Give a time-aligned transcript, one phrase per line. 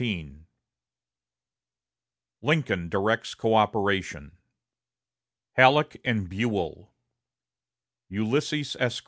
[0.01, 0.29] XIX
[2.41, 4.31] Lincoln Directs Coöperation
[5.53, 6.89] Halleck and Buell
[8.09, 8.99] Ulysses S.